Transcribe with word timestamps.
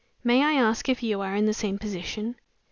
May 0.23 0.41
I 0.41 0.53
ask 0.53 0.89
if 0.89 1.03
you 1.03 1.21
are 1.21 1.35
in 1.35 1.45
the 1.45 1.53
same 1.53 1.77
position?" 1.77 2.33